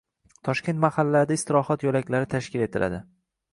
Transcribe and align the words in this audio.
Toshkent 0.47 0.79
mahallalarida 0.85 1.37
istirohat 1.39 1.87
yo‘laklari 1.89 2.31
tashkil 2.35 2.67
etiladi 2.71 3.01